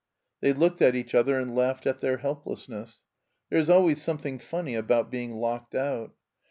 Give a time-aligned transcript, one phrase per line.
[0.39, 3.01] They looked at each other and laughed at their helplessness.
[3.51, 6.15] There is always something ftmny about being locked out.